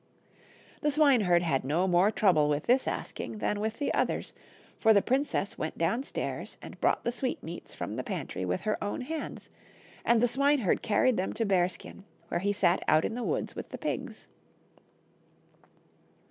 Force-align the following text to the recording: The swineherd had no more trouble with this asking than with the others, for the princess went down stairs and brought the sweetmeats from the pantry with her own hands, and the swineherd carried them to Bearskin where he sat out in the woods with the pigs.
The 0.81 0.89
swineherd 0.89 1.43
had 1.43 1.63
no 1.63 1.87
more 1.87 2.09
trouble 2.09 2.49
with 2.49 2.63
this 2.63 2.87
asking 2.87 3.37
than 3.37 3.59
with 3.59 3.77
the 3.77 3.93
others, 3.93 4.33
for 4.79 4.93
the 4.93 5.01
princess 5.03 5.59
went 5.59 5.77
down 5.77 6.01
stairs 6.01 6.57
and 6.59 6.81
brought 6.81 7.03
the 7.03 7.11
sweetmeats 7.11 7.75
from 7.75 7.97
the 7.97 8.03
pantry 8.03 8.43
with 8.43 8.61
her 8.61 8.83
own 8.83 9.01
hands, 9.01 9.51
and 10.03 10.19
the 10.19 10.27
swineherd 10.27 10.81
carried 10.81 11.17
them 11.17 11.33
to 11.33 11.45
Bearskin 11.45 12.03
where 12.29 12.39
he 12.39 12.51
sat 12.51 12.83
out 12.87 13.05
in 13.05 13.13
the 13.13 13.21
woods 13.21 13.55
with 13.55 13.69
the 13.69 13.77
pigs. 13.77 14.27